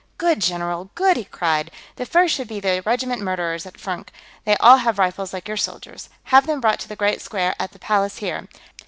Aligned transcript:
"Good, 0.17 0.39
general! 0.41 0.89
Good!" 0.95 1.15
he 1.15 1.25
cried. 1.25 1.69
"The 1.97 2.07
first 2.07 2.33
should 2.33 2.47
be 2.47 2.59
the 2.59 2.81
regiment 2.87 3.21
Murderers, 3.21 3.67
at 3.67 3.75
Furnk; 3.77 4.07
they 4.45 4.57
all 4.57 4.77
have 4.77 4.97
rifles 4.97 5.31
like 5.31 5.47
your 5.47 5.57
soldiers. 5.57 6.09
Have 6.33 6.47
them 6.47 6.59
brought 6.59 6.79
to 6.79 6.89
the 6.89 6.95
Great 6.95 7.21
Square, 7.21 7.53
at 7.59 7.71
the 7.71 7.77
Palace 7.77 8.17
here. 8.17 8.47